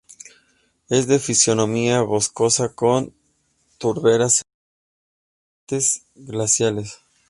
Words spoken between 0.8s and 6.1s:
Es de fisonomía boscosa, con turberas, serranías, y valles